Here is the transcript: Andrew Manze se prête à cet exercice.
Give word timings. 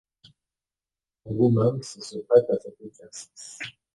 Andrew 1.27 1.51
Manze 1.51 1.99
se 2.01 2.17
prête 2.27 2.49
à 2.49 2.57
cet 2.59 2.81
exercice. 2.83 3.59